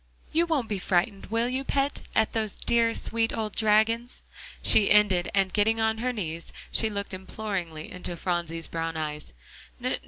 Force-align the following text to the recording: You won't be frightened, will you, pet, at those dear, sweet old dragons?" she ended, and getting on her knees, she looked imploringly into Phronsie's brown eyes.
You 0.31 0.47
won't 0.47 0.67
be 0.67 0.79
frightened, 0.79 1.27
will 1.27 1.47
you, 1.47 1.63
pet, 1.63 2.01
at 2.15 2.33
those 2.33 2.55
dear, 2.55 2.95
sweet 2.95 3.31
old 3.31 3.53
dragons?" 3.55 4.23
she 4.63 4.89
ended, 4.89 5.29
and 5.35 5.53
getting 5.53 5.79
on 5.79 5.99
her 5.99 6.11
knees, 6.11 6.51
she 6.71 6.89
looked 6.89 7.13
imploringly 7.13 7.91
into 7.91 8.17
Phronsie's 8.17 8.67
brown 8.67 8.97
eyes. 8.97 9.31